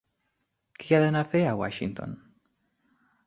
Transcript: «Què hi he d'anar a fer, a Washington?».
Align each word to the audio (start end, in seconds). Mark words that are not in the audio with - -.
«Què 0.83 0.87
hi 0.87 0.95
he 0.99 1.01
d'anar 1.03 1.21
a 1.27 1.29
fer, 1.35 1.43
a 1.49 1.53
Washington?». 1.61 2.15